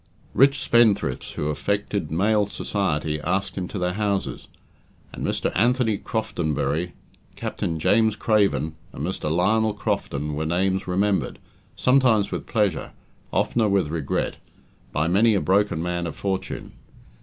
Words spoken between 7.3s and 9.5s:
Captain James Craven, and Mr.